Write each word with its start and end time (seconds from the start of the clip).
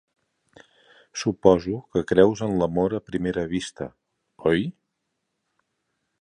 Suposo 1.23 1.75
que 1.97 2.03
creus 2.11 2.41
en 2.47 2.55
l'amor 2.63 2.95
a 2.99 3.03
primera 3.11 3.45
vista, 3.53 3.89
oi? 4.53 4.65